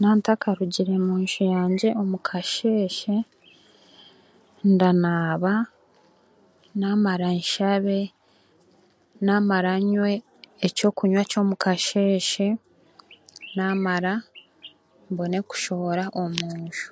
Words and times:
Nantakarugire 0.00 0.92
omu 1.00 1.14
nju 1.22 1.42
yangye 1.54 1.88
omukasheeshe 2.02 3.16
ndanaaba, 4.70 5.54
naamara 6.78 7.28
nshabe 7.40 7.98
naamara 9.24 9.72
nywe 9.90 10.12
eky'okunywa 10.66 11.22
ky'omukasheeshe 11.30 12.46
naamara 13.56 14.12
mbone 15.10 15.38
kushohora 15.48 16.04
omunju. 16.22 16.86